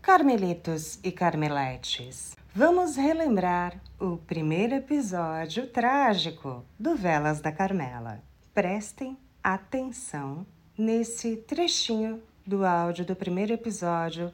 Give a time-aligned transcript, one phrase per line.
[0.00, 8.22] Carmelitos e Carmeletes, vamos relembrar o primeiro episódio trágico do Velas da Carmela.
[8.54, 10.46] Prestem atenção
[10.78, 14.32] nesse trechinho do áudio do primeiro episódio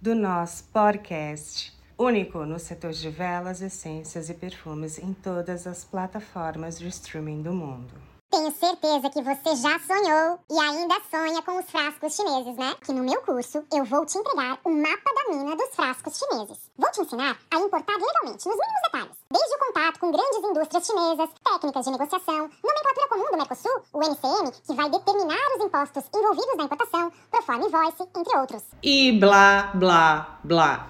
[0.00, 6.78] do nosso podcast, único no setor de velas, essências e perfumes em todas as plataformas
[6.78, 7.94] de streaming do mundo.
[8.34, 12.74] Tenho certeza que você já sonhou e ainda sonha com os frascos chineses, né?
[12.84, 16.58] Que no meu curso eu vou te entregar o mapa da mina dos frascos chineses.
[16.76, 19.16] Vou te ensinar a importar legalmente, nos mínimos detalhes.
[19.30, 23.98] Desde o contato com grandes indústrias chinesas, técnicas de negociação, nomenclatura comum do Mercosul, o
[24.00, 28.64] MCM, que vai determinar os impostos envolvidos na importação, proforma invoice, entre outros.
[28.82, 30.88] E blá, blá, blá.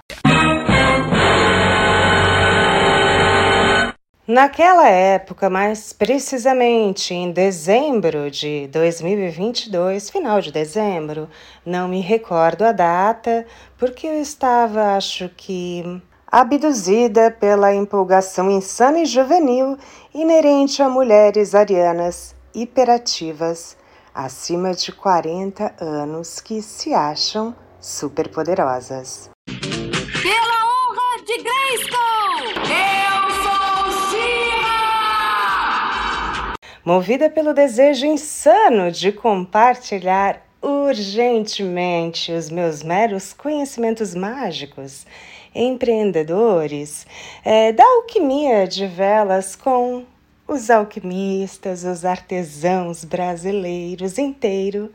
[4.34, 11.28] Naquela época, mais precisamente em dezembro de 2022, final de dezembro,
[11.64, 13.46] não me recordo a data,
[13.78, 19.78] porque eu estava, acho que, abduzida pela empolgação insana e juvenil
[20.12, 23.76] inerente a mulheres arianas hiperativas
[24.12, 29.30] acima de 40 anos que se acham superpoderosas.
[29.46, 32.13] Pela honra de Grayskull!
[36.84, 45.06] Movida pelo desejo insano de compartilhar urgentemente os meus meros conhecimentos mágicos,
[45.54, 47.06] empreendedores,
[47.42, 50.04] é, da alquimia de velas com
[50.46, 54.92] os alquimistas, os artesãos brasileiros inteiro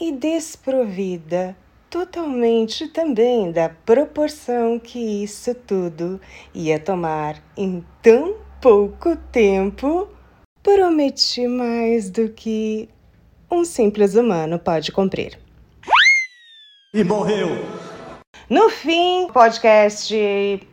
[0.00, 1.56] e desprovida
[1.88, 6.20] totalmente também da proporção que isso tudo
[6.52, 10.08] ia tomar em tão pouco tempo,
[10.62, 12.88] prometi mais do que
[13.50, 15.38] um simples humano pode cumprir.
[16.94, 17.48] E morreu.
[18.48, 20.14] No fim, o podcast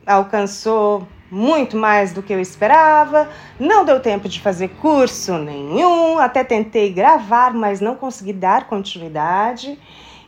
[0.06, 3.30] alcançou muito mais do que eu esperava.
[3.60, 9.78] Não deu tempo de fazer curso nenhum, até tentei gravar, mas não consegui dar continuidade.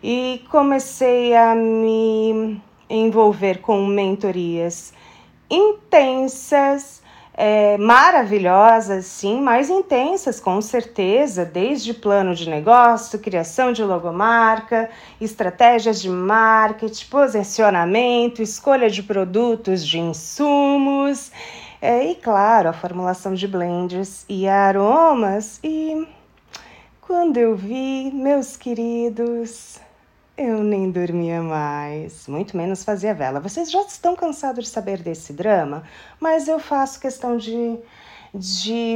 [0.03, 4.93] E comecei a me envolver com mentorias
[5.49, 7.01] intensas,
[7.39, 14.89] é, maravilhosas, sim, mais intensas, com certeza, desde plano de negócio, criação de logomarca,
[15.21, 21.31] estratégias de marketing, posicionamento, escolha de produtos, de insumos,
[21.79, 25.59] é, e claro, a formulação de blends e aromas.
[25.63, 26.07] E
[27.01, 29.79] quando eu vi, meus queridos,
[30.37, 33.39] eu nem dormia mais, muito menos fazia vela.
[33.39, 35.83] Vocês já estão cansados de saber desse drama,
[36.19, 37.77] mas eu faço questão de,
[38.33, 38.95] de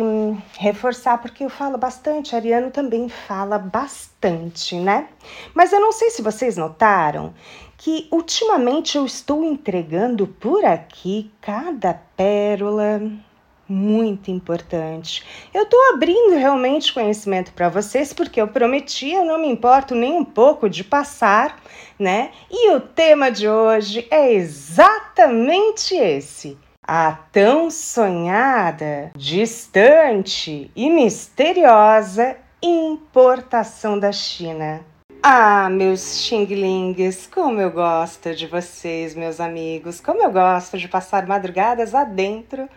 [0.59, 5.07] reforçar, porque eu falo bastante, Ariano também fala bastante, né?
[5.56, 7.34] Mas eu não sei se vocês notaram
[7.75, 13.01] que ultimamente eu estou entregando por aqui cada pérola
[13.72, 15.24] muito importante.
[15.54, 20.14] Eu estou abrindo realmente conhecimento para vocês porque eu prometi, eu não me importo nem
[20.14, 21.62] um pouco de passar,
[21.98, 22.31] né?
[22.52, 26.58] E o tema de hoje é exatamente esse.
[26.86, 34.81] A tão sonhada, distante e misteriosa importação da China.
[35.24, 41.28] Ah, meus xinglings, como eu gosto de vocês, meus amigos, como eu gosto de passar
[41.28, 42.68] madrugadas adentro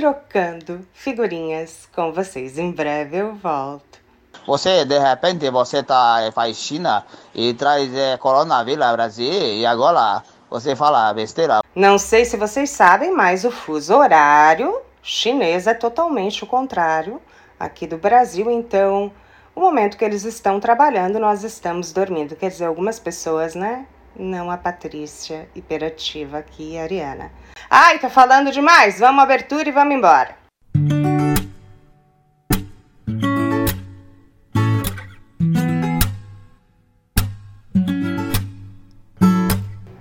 [0.00, 2.56] trocando figurinhas com vocês.
[2.56, 4.00] Em breve eu volto.
[4.46, 10.22] Você, de repente, você tá, faz China e traz é, coronavírus ao Brasil e agora
[10.48, 11.60] você fala besteira.
[11.74, 17.20] Não sei se vocês sabem, mas o fuso horário chinês é totalmente o contrário
[17.58, 18.50] aqui do Brasil.
[18.50, 19.12] Então,
[19.54, 22.34] o momento que eles estão trabalhando, nós estamos dormindo.
[22.36, 23.84] Quer dizer, algumas pessoas, né?
[24.16, 27.30] Não a Patrícia hiperativa aqui, a Ariana.
[27.72, 28.98] Ai, tá falando demais.
[28.98, 30.34] Vamos abertura e vamos embora.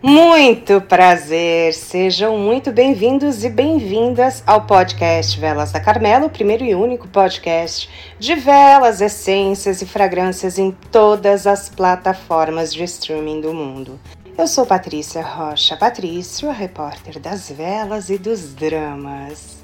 [0.02, 6.74] Muito prazer, sejam muito bem-vindos e bem-vindas ao podcast Velas da Carmela, o primeiro e
[6.74, 7.88] único podcast
[8.18, 14.00] de velas, essências e fragrâncias em todas as plataformas de streaming do mundo.
[14.40, 19.58] Eu sou Patrícia Rocha Patrício, a repórter das velas e dos dramas.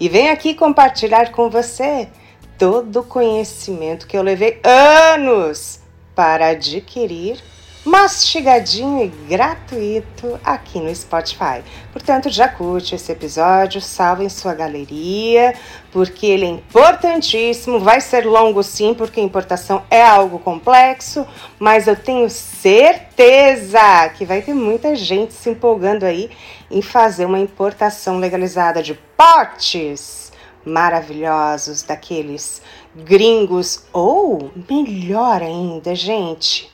[0.00, 2.08] E venho aqui compartilhar com você
[2.56, 5.80] todo o conhecimento que eu levei anos
[6.14, 7.42] para adquirir
[7.84, 11.62] mastigadinho e gratuito aqui no Spotify.
[11.92, 15.54] Portanto, já curte esse episódio, salve em sua galeria,
[15.90, 17.80] porque ele é importantíssimo.
[17.80, 21.26] Vai ser longo sim, porque importação é algo complexo,
[21.58, 26.30] mas eu tenho certeza que vai ter muita gente se empolgando aí
[26.70, 30.32] em fazer uma importação legalizada de potes
[30.64, 32.62] maravilhosos daqueles
[32.94, 36.71] gringos ou melhor ainda, gente,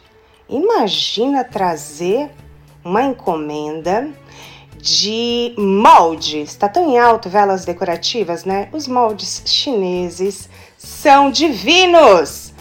[0.48, 2.30] Imagina trazer
[2.84, 4.08] uma encomenda
[4.76, 6.50] de moldes.
[6.50, 8.68] Está tão em alto velas decorativas, né?
[8.72, 12.54] Os moldes chineses são divinos.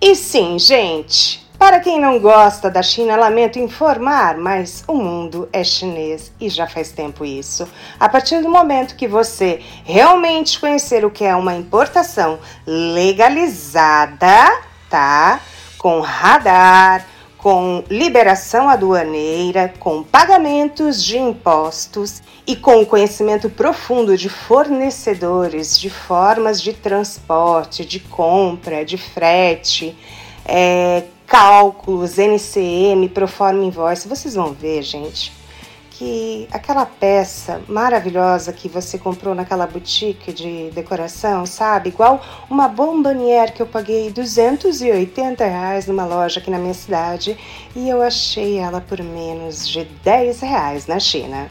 [0.00, 5.62] E sim, gente, para quem não gosta da China, lamento informar, mas o mundo é
[5.62, 7.68] chinês e já faz tempo isso.
[7.98, 14.58] A partir do momento que você realmente conhecer o que é uma importação legalizada,
[14.88, 15.40] tá?
[15.76, 17.06] Com radar,
[17.42, 25.88] com liberação aduaneira, com pagamentos de impostos e com o conhecimento profundo de fornecedores, de
[25.88, 29.96] formas de transporte, de compra, de frete,
[30.44, 34.06] é, cálculos, NCM, Proforma Invoice.
[34.06, 35.32] Vocês vão ver, gente,
[36.00, 41.90] que aquela peça maravilhosa que você comprou naquela boutique de decoração, sabe?
[41.90, 47.36] Igual uma bombonière que eu paguei 280 reais numa loja aqui na minha cidade
[47.76, 51.50] e eu achei ela por menos de 10 reais na China.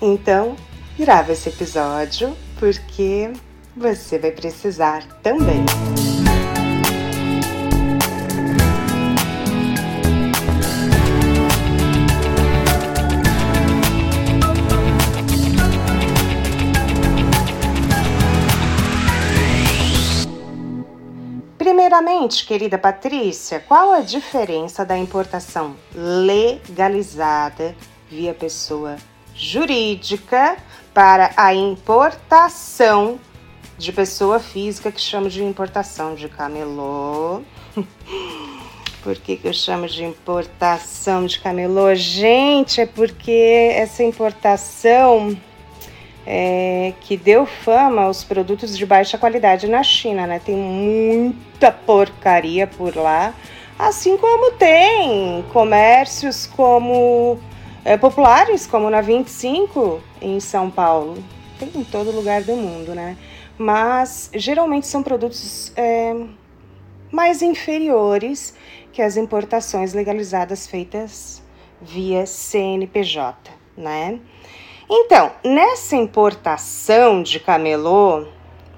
[0.00, 0.56] Então,
[0.98, 3.30] grava esse episódio porque
[3.76, 5.66] você vai precisar também.
[22.02, 27.76] Primeiramente, querida Patrícia, qual a diferença da importação legalizada
[28.10, 28.96] via pessoa
[29.36, 30.56] jurídica
[30.92, 33.20] para a importação
[33.78, 37.42] de pessoa física que chamo de importação de camelô?
[39.04, 41.94] Por que, que eu chamo de importação de camelô?
[41.94, 45.36] Gente, é porque essa importação
[46.26, 50.40] é, que deu fama aos produtos de baixa qualidade na China, né?
[50.44, 53.34] Tem muita porcaria por lá,
[53.78, 57.38] assim como tem comércios como
[57.84, 61.22] é, populares, como na 25 em São Paulo.
[61.58, 63.16] Tem em todo lugar do mundo, né?
[63.58, 66.14] Mas geralmente são produtos é,
[67.10, 68.54] mais inferiores
[68.92, 71.42] que as importações legalizadas feitas
[71.80, 74.20] via CNPJ, né?
[74.94, 78.26] Então, nessa importação de camelô,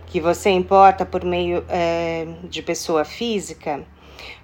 [0.07, 3.85] que você importa por meio é, de pessoa física,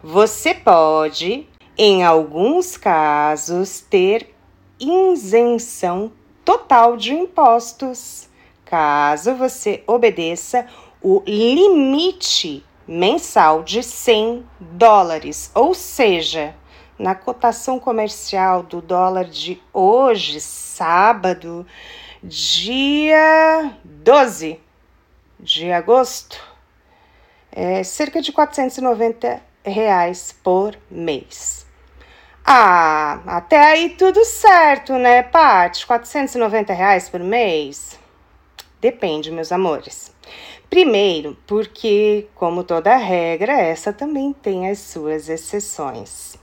[0.02, 1.46] você pode,
[1.78, 4.34] em alguns casos, ter
[4.80, 6.10] isenção
[6.44, 8.28] total de impostos,
[8.64, 10.66] caso você obedeça
[11.00, 16.52] o limite mensal de 100 dólares, ou seja,
[17.00, 21.66] na cotação comercial do dólar de hoje, sábado,
[22.22, 24.60] dia 12
[25.40, 26.38] de agosto,
[27.50, 31.66] é cerca de 490 reais por mês.
[32.44, 35.86] Ah, até aí tudo certo, né, Paty?
[35.86, 37.98] 490 reais por mês?
[38.78, 40.14] Depende, meus amores.
[40.68, 46.39] Primeiro, porque, como toda regra, essa também tem as suas exceções.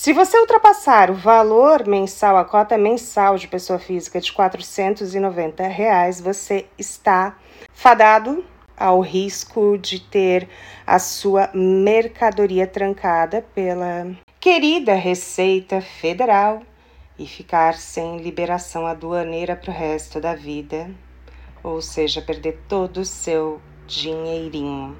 [0.00, 6.22] Se você ultrapassar o valor mensal, a cota mensal de pessoa física de 490 reais,
[6.22, 7.36] você está
[7.74, 8.42] fadado
[8.74, 10.48] ao risco de ter
[10.86, 14.10] a sua mercadoria trancada pela
[14.40, 16.62] querida Receita Federal
[17.18, 20.90] e ficar sem liberação aduaneira para o resto da vida,
[21.62, 24.96] ou seja, perder todo o seu dinheirinho.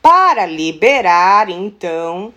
[0.00, 2.32] Para liberar, então,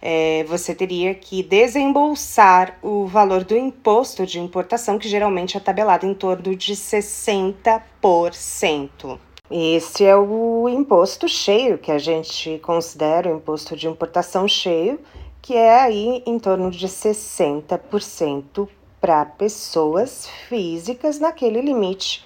[0.00, 6.06] é, você teria que desembolsar o valor do imposto de importação, que geralmente é tabelado
[6.06, 9.18] em torno de 60%.
[9.50, 15.00] Esse é o imposto cheio, que a gente considera o imposto de importação cheio,
[15.40, 18.68] que é aí em torno de 60%
[19.00, 22.24] para pessoas físicas naquele limite,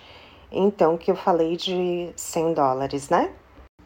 [0.50, 3.30] então que eu falei de 100 dólares, né?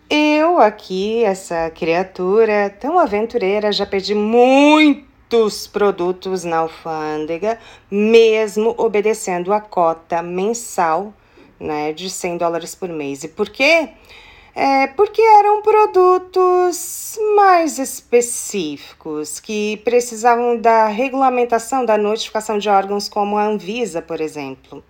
[0.08, 7.58] Eu aqui, essa criatura tão aventureira, já perdi muitos produtos na alfândega,
[7.90, 11.12] mesmo obedecendo a cota mensal
[11.58, 13.24] né, de 100 dólares por mês.
[13.24, 13.90] E por quê?
[14.56, 23.36] é, porque eram produtos mais específicos que precisavam da regulamentação da notificação de órgãos, como
[23.36, 24.82] a Anvisa, por exemplo.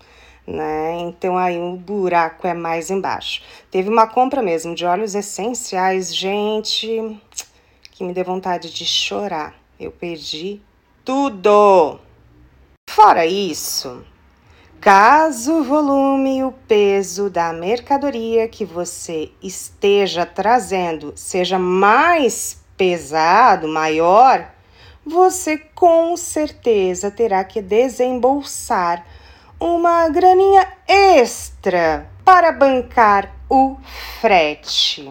[0.47, 1.01] Né?
[1.01, 3.43] Então aí o buraco é mais embaixo.
[3.71, 7.21] Teve uma compra mesmo de óleos essenciais, gente,
[7.91, 9.55] que me deu vontade de chorar.
[9.79, 10.61] Eu perdi
[11.05, 11.99] tudo.
[12.89, 14.05] Fora isso,
[14.87, 23.67] Caso o volume e o peso da mercadoria que você esteja trazendo seja mais pesado,
[23.67, 24.49] maior,
[25.05, 29.05] você com certeza terá que desembolsar
[29.59, 33.77] uma graninha extra para bancar o
[34.21, 35.11] frete.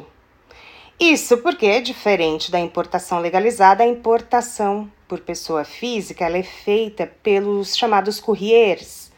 [1.00, 7.06] Isso porque é diferente da importação legalizada, a importação por pessoa física ela é feita
[7.22, 9.12] pelos chamados couriers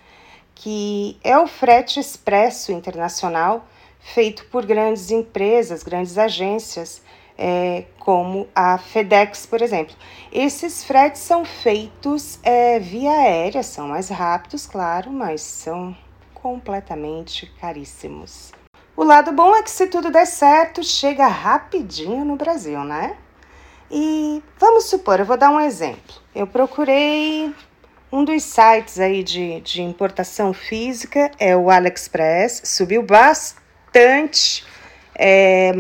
[0.60, 3.68] que é o frete expresso internacional
[4.00, 7.02] feito por grandes empresas, grandes agências,
[7.38, 9.96] é, como a FedEx, por exemplo.
[10.32, 15.96] Esses fretes são feitos é, via aérea, são mais rápidos, claro, mas são
[16.34, 18.52] completamente caríssimos.
[18.96, 23.16] O lado bom é que, se tudo der certo, chega rapidinho no Brasil, né?
[23.92, 26.16] E vamos supor, eu vou dar um exemplo.
[26.34, 27.54] Eu procurei
[28.12, 34.66] um dos sites aí de, de importação física é o AliExpress, subiu bastante
[35.14, 35.72] é,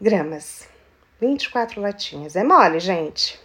[0.00, 0.68] gramas.
[1.20, 2.36] 24 latinhas.
[2.36, 3.40] É mole, gente?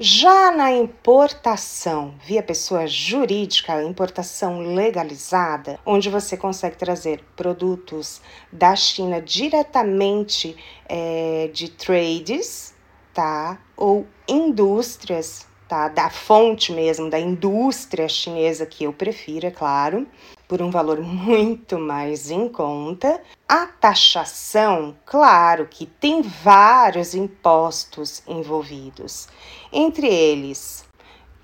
[0.00, 8.20] Já na importação via pessoa jurídica, importação legalizada, onde você consegue trazer produtos
[8.52, 10.56] da China diretamente
[10.88, 12.76] é, de trades,
[13.12, 13.58] tá?
[13.76, 15.88] Ou indústrias, tá?
[15.88, 20.06] Da fonte mesmo, da indústria chinesa que eu prefiro, é claro
[20.48, 23.20] por um valor muito mais em conta.
[23.46, 29.28] A taxação, claro que tem vários impostos envolvidos,
[29.70, 30.88] entre eles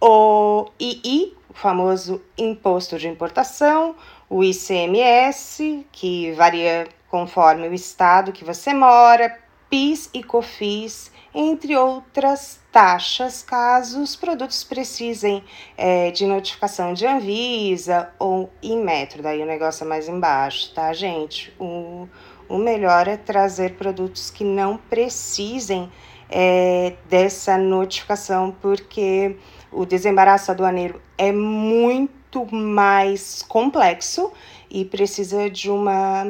[0.00, 3.94] o II, o famoso imposto de importação,
[4.28, 9.38] o ICMS, que varia conforme o estado que você mora,
[9.70, 15.42] PIS e COFIS, entre outras taxas, caso os produtos precisem
[15.76, 19.22] é, de notificação de Anvisa ou Inmetro.
[19.22, 21.52] Daí o negócio é mais embaixo, tá, gente?
[21.58, 22.08] O,
[22.48, 25.90] o melhor é trazer produtos que não precisem
[26.30, 29.36] é, dessa notificação, porque
[29.72, 34.32] o desembaraço aduaneiro é muito mais complexo
[34.70, 36.26] e precisa de uma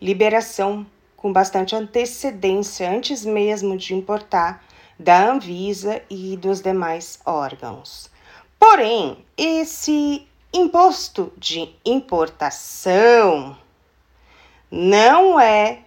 [0.00, 0.86] liberação
[1.18, 4.64] com bastante antecedência, antes mesmo de importar,
[4.98, 8.08] da Anvisa e dos demais órgãos.
[8.58, 13.56] Porém, esse imposto de importação
[14.70, 15.80] não é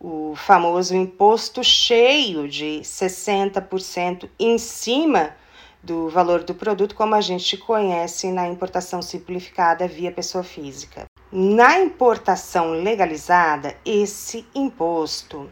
[0.00, 5.34] o famoso imposto cheio de 60% em cima
[5.82, 11.04] do valor do produto, como a gente conhece na importação simplificada via pessoa física.
[11.30, 15.50] Na importação legalizada, esse imposto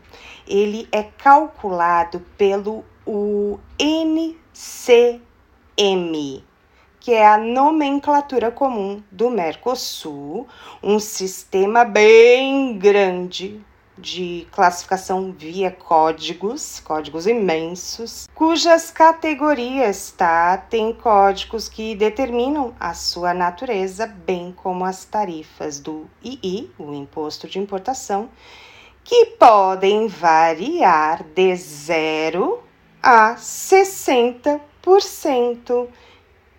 [0.49, 5.23] ele é calculado pelo o NCM,
[6.99, 10.49] que é a nomenclatura comum do Mercosul,
[10.83, 13.63] um sistema bem grande
[13.99, 23.33] de classificação via códigos, códigos imensos, cujas categorias, tá, tem códigos que determinam a sua
[23.33, 28.29] natureza, bem como as tarifas do II, o imposto de importação,
[29.03, 32.63] que podem variar de 0
[33.03, 35.89] a 60%.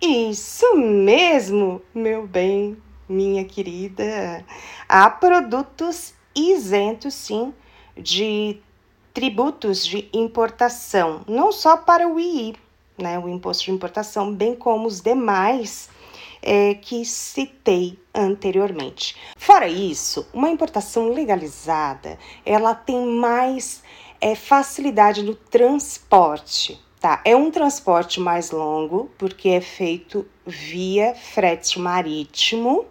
[0.01, 2.77] Isso mesmo, meu bem,
[3.09, 4.45] minha querida.
[4.87, 7.53] Há produtos isentos, sim,
[7.95, 8.59] de
[9.13, 12.55] tributos de importação, não só para o II,
[12.97, 15.89] né, o imposto de importação, bem como os demais
[16.41, 19.15] é, que citei anteriormente.
[19.35, 23.81] Fora isso, uma importação legalizada, ela tem mais
[24.21, 26.79] é, facilidade no transporte.
[26.99, 32.87] Tá, é um transporte mais longo, porque é feito via frete marítimo,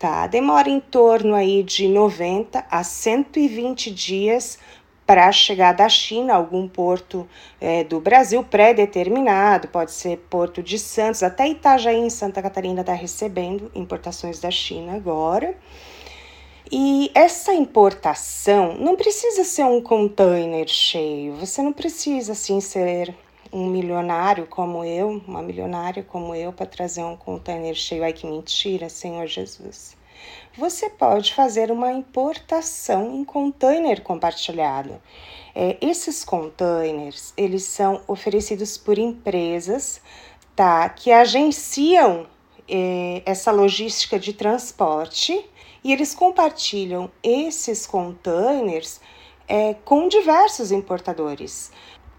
[0.00, 0.26] tá?
[0.26, 4.58] Demora em torno aí de 90 a 120 dias
[5.06, 7.28] para chegar da China, algum porto
[7.60, 12.94] é, do Brasil pré-determinado, pode ser Porto de Santos, até Itajaí, em Santa Catarina, está
[12.94, 15.54] recebendo importações da China agora.
[16.72, 23.14] E essa importação não precisa ser um container cheio, você não precisa assim ser
[23.52, 28.04] um milionário como eu, uma milionária como eu, para trazer um container cheio.
[28.04, 29.96] Ai, que mentira, Senhor Jesus.
[30.56, 35.00] Você pode fazer uma importação em container compartilhado.
[35.54, 40.00] É, esses containers, eles são oferecidos por empresas,
[40.54, 42.26] tá, que agenciam
[42.68, 45.44] é, essa logística de transporte
[45.82, 49.00] e eles compartilham esses containers
[49.48, 51.72] é, com diversos importadores.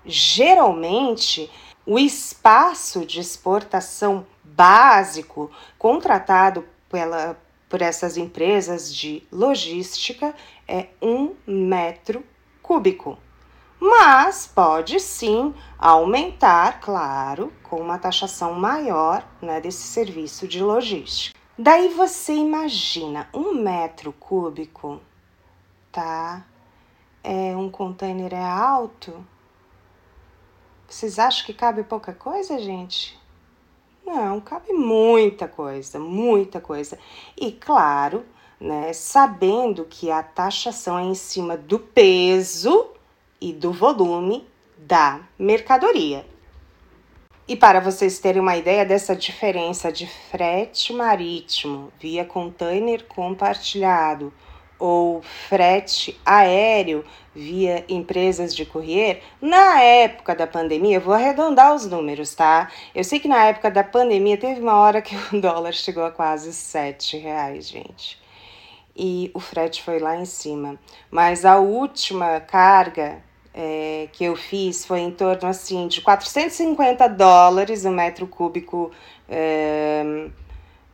[0.05, 1.49] Geralmente,
[1.85, 7.37] o espaço de exportação básico contratado pela,
[7.69, 10.35] por essas empresas de logística
[10.67, 12.23] é um metro
[12.61, 13.17] cúbico.
[13.79, 21.35] Mas pode sim aumentar, claro, com uma taxação maior né, desse serviço de logística.
[21.57, 25.01] Daí você imagina um metro cúbico,
[25.91, 26.45] tá?
[27.23, 29.25] É um container é alto,
[30.91, 33.17] vocês acham que cabe pouca coisa, gente?
[34.05, 36.99] Não, cabe muita coisa, muita coisa.
[37.39, 38.25] E claro,
[38.59, 42.89] né, sabendo que a taxação é em cima do peso
[43.39, 44.45] e do volume
[44.77, 46.25] da mercadoria.
[47.47, 54.33] E para vocês terem uma ideia dessa diferença de frete marítimo via container compartilhado
[54.81, 62.33] ou frete aéreo via empresas de courier, na época da pandemia, vou arredondar os números,
[62.33, 62.69] tá?
[62.93, 66.09] Eu sei que na época da pandemia teve uma hora que o dólar chegou a
[66.09, 68.19] quase sete reais, gente.
[68.97, 70.79] E o frete foi lá em cima.
[71.11, 77.85] Mas a última carga é, que eu fiz foi em torno assim de 450 dólares
[77.85, 78.91] o metro cúbico
[79.29, 80.27] é,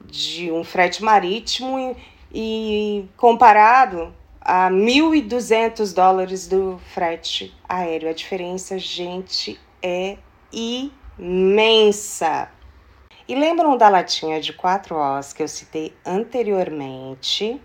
[0.06, 1.96] de um frete marítimo e
[3.16, 8.10] comparado a 1.200 dólares do frete aéreo.
[8.10, 10.18] A diferença, gente, é
[10.52, 12.50] imensa.
[13.28, 17.60] E lembram da latinha de 4 os que eu citei anteriormente?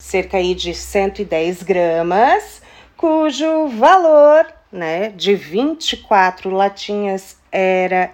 [0.00, 2.60] Cerca aí de 110 gramas,
[2.96, 8.12] cujo valor né, de 24 latinhas era R$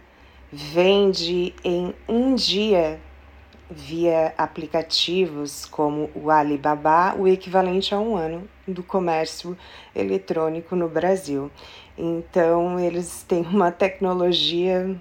[0.51, 3.01] vende em um dia
[3.71, 9.57] via aplicativos como o Alibaba o equivalente a um ano do comércio
[9.95, 11.51] eletrônico no Brasil.
[11.97, 14.97] Então, eles têm uma tecnologia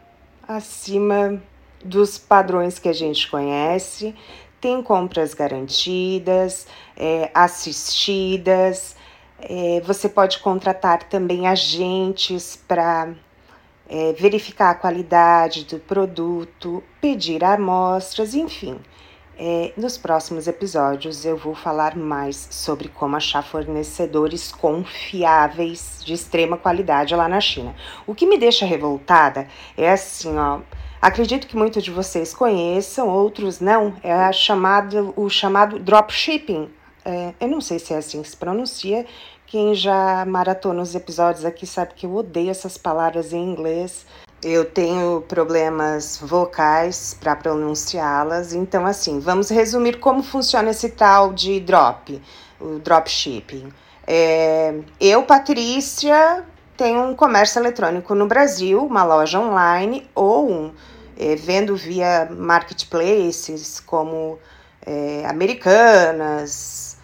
[0.47, 1.41] acima
[1.83, 4.13] dos padrões que a gente conhece,
[4.59, 8.95] tem compras garantidas, é, assistidas.
[9.39, 13.13] É, você pode contratar também agentes para
[13.89, 18.79] é, verificar a qualidade do produto, pedir amostras, enfim.
[19.39, 26.57] É, nos próximos episódios eu vou falar mais sobre como achar fornecedores confiáveis de extrema
[26.57, 27.75] qualidade lá na China.
[28.07, 30.61] O que me deixa revoltada é assim, ó.
[31.01, 33.95] Acredito que muitos de vocês conheçam, outros não.
[34.03, 36.69] É a chamada, o chamado dropshipping.
[37.05, 39.05] É, eu não sei se é assim que se pronuncia.
[39.45, 44.05] Quem já maratona os episódios aqui sabe que eu odeio essas palavras em inglês.
[44.43, 51.59] Eu tenho problemas vocais para pronunciá-las, então assim, vamos resumir como funciona esse tal de
[51.59, 52.21] drop,
[52.59, 53.71] o dropshipping.
[54.05, 56.45] É, eu, Patrícia,
[56.77, 60.73] tenho um comércio eletrônico no Brasil, uma loja online ou um,
[61.17, 64.37] é, vendo via marketplaces como
[64.85, 66.97] é, Americanas,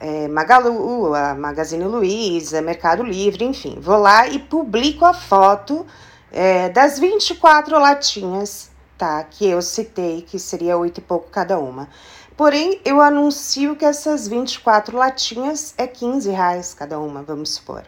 [0.00, 3.78] é, Magalu, a Magazine Luiza, Mercado Livre, enfim.
[3.80, 5.86] Vou lá e publico a foto
[6.32, 9.22] é, das 24 latinhas, tá?
[9.22, 11.88] Que eu citei, que seria oito e pouco cada uma.
[12.36, 17.84] Porém, eu anuncio que essas 24 latinhas é 15 reais cada uma, vamos supor.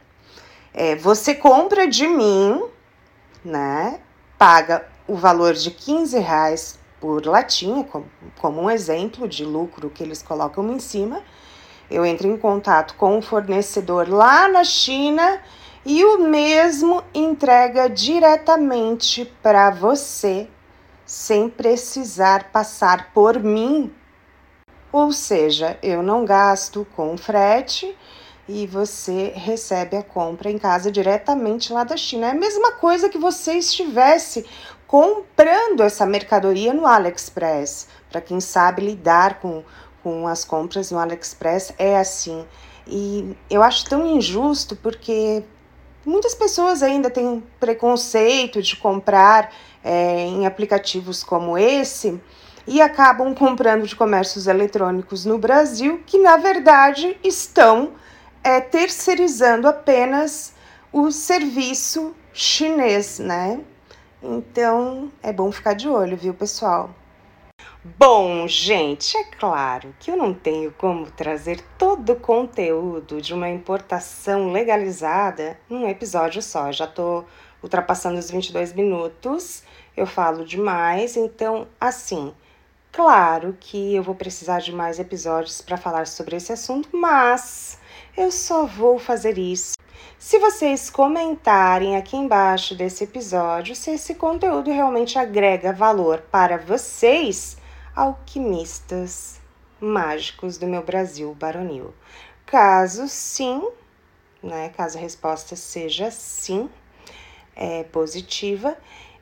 [0.75, 2.63] É, você compra de mim,
[3.45, 4.01] né?
[4.39, 8.07] Paga o valor de 15 reais por latinha, como,
[8.41, 11.23] como um exemplo de lucro que eles colocam em cima.
[11.91, 15.41] Eu entro em contato com o fornecedor lá na China
[15.85, 20.49] e o mesmo entrega diretamente para você,
[21.05, 23.93] sem precisar passar por mim.
[24.93, 27.97] Ou seja, eu não gasto com frete
[28.49, 32.27] e você recebe a compra em casa diretamente lá da China.
[32.27, 34.45] É a mesma coisa que você estivesse
[34.87, 37.89] comprando essa mercadoria no AliExpress.
[38.11, 39.63] Para quem sabe lidar com,
[40.03, 42.45] com as compras no AliExpress, é assim.
[42.87, 45.45] E eu acho tão injusto porque
[46.05, 49.53] Muitas pessoas ainda têm preconceito de comprar
[49.85, 52.21] é, em aplicativos como esse
[52.67, 57.93] e acabam comprando de comércios eletrônicos no Brasil que, na verdade, estão
[58.43, 60.55] é, terceirizando apenas
[60.93, 63.61] o serviço chinês, né?
[64.23, 66.91] Então é bom ficar de olho, viu, pessoal?
[67.99, 73.49] Bom, gente, é claro que eu não tenho como trazer todo o conteúdo de uma
[73.49, 76.71] importação legalizada num episódio só.
[76.71, 77.25] Já tô
[77.61, 79.65] ultrapassando os 22 minutos,
[79.97, 82.33] eu falo demais, então, assim,
[82.93, 87.79] claro que eu vou precisar de mais episódios para falar sobre esse assunto, mas
[88.17, 89.75] eu só vou fazer isso
[90.19, 97.57] se vocês comentarem aqui embaixo desse episódio se esse conteúdo realmente agrega valor para vocês
[97.95, 99.41] alquimistas
[99.81, 101.93] mágicos do meu Brasil baronil?
[102.47, 103.67] Caso sim,
[104.43, 106.71] né, caso a resposta seja sim,
[107.57, 108.77] é positiva,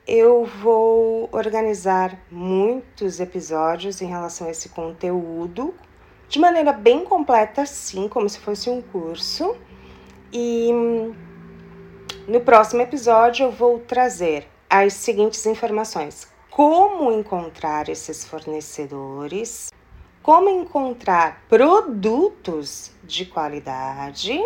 [0.06, 5.74] eu vou organizar muitos episódios em relação a esse conteúdo
[6.30, 9.56] de maneira bem completa, sim, como se fosse um curso.
[10.32, 10.70] E
[12.28, 19.72] no próximo episódio eu vou trazer as seguintes informações: como encontrar esses fornecedores,
[20.22, 24.40] como encontrar produtos de qualidade,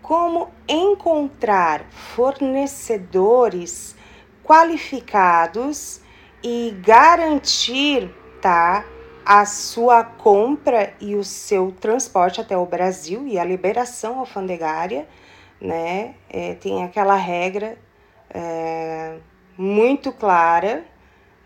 [0.00, 3.96] como encontrar fornecedores
[4.44, 6.00] qualificados
[6.44, 8.08] e garantir,
[8.40, 8.84] tá,
[9.28, 15.06] a sua compra e o seu transporte até o Brasil e a liberação alfandegária,
[15.60, 16.14] né?
[16.30, 17.76] É, tem aquela regra
[18.30, 19.18] é,
[19.54, 20.82] muito clara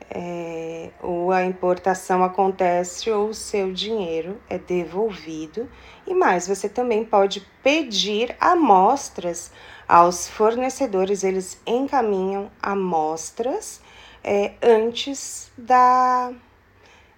[0.09, 5.69] é, ou a importação acontece ou o seu dinheiro é devolvido.
[6.07, 9.51] E mais, você também pode pedir amostras
[9.89, 13.81] aos fornecedores, eles encaminham amostras
[14.23, 16.33] é, antes da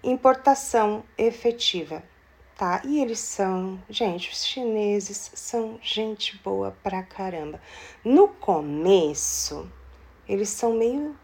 [0.04, 2.02] importação efetiva,
[2.56, 2.82] tá?
[2.84, 7.60] E eles são, gente, os chineses são gente boa pra caramba.
[8.04, 9.70] No começo,
[10.28, 11.16] eles são meio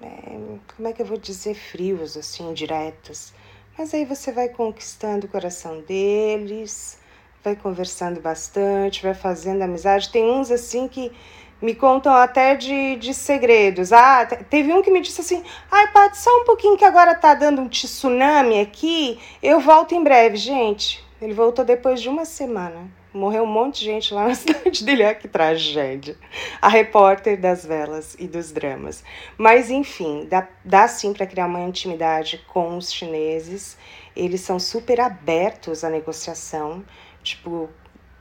[0.00, 3.32] é, como é que eu vou dizer, frios, assim, diretos.
[3.76, 6.98] Mas aí você vai conquistando o coração deles,
[7.42, 10.10] vai conversando bastante, vai fazendo amizade.
[10.10, 11.12] Tem uns assim que
[11.62, 13.92] me contam até de, de segredos.
[13.92, 17.34] Ah, teve um que me disse assim: ai, Paty, só um pouquinho que agora tá
[17.34, 20.36] dando um tsunami aqui, eu volto em breve.
[20.36, 22.90] Gente, Ele voltou depois de uma semana.
[23.14, 25.04] Morreu um monte de gente lá na cidade dele.
[25.04, 26.16] Olha que tragédia.
[26.60, 29.04] A repórter das velas e dos dramas.
[29.36, 33.76] Mas, enfim, dá, dá sim para criar uma intimidade com os chineses.
[34.16, 36.82] Eles são super abertos à negociação.
[37.22, 37.68] Tipo,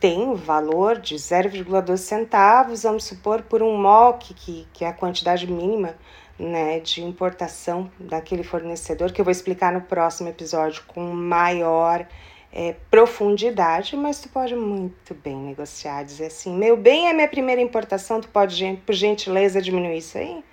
[0.01, 5.45] tem valor de 0,2 centavos, vamos supor, por um MOC, que, que é a quantidade
[5.45, 5.95] mínima
[6.39, 12.07] né, de importação daquele fornecedor, que eu vou explicar no próximo episódio com maior
[12.51, 17.61] é, profundidade, mas tu pode muito bem negociar, dizer assim, meu bem é minha primeira
[17.61, 20.43] importação, tu pode, por gentileza, diminuir isso aí?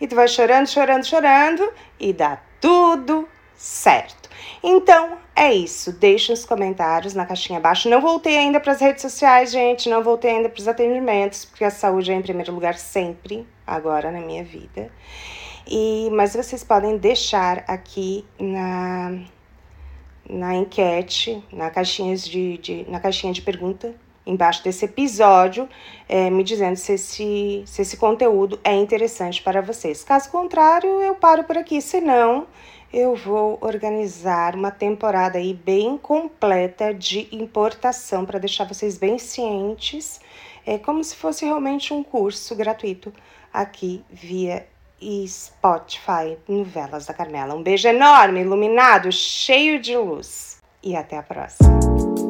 [0.00, 4.25] E tu vai chorando, chorando, chorando e dá tudo certo.
[4.62, 5.92] Então é isso.
[5.92, 7.88] Deixe os comentários na caixinha abaixo.
[7.88, 9.88] Não voltei ainda para as redes sociais, gente.
[9.88, 14.10] Não voltei ainda para os atendimentos, porque a saúde é em primeiro lugar sempre, agora
[14.10, 14.90] na minha vida.
[15.68, 19.18] E, mas vocês podem deixar aqui na,
[20.28, 23.94] na enquete, na caixinha de, de, na caixinha de pergunta,
[24.26, 25.68] embaixo desse episódio,
[26.08, 30.02] é, me dizendo se esse, se esse conteúdo é interessante para vocês.
[30.02, 31.80] Caso contrário, eu paro por aqui.
[31.80, 32.46] Se não,
[32.92, 40.20] eu vou organizar uma temporada aí bem completa de importação para deixar vocês bem cientes,
[40.64, 43.12] é como se fosse realmente um curso gratuito
[43.52, 44.66] aqui via
[45.26, 47.54] Spotify Novelas da Carmela.
[47.54, 52.25] Um beijo enorme, iluminado, cheio de luz e até a próxima.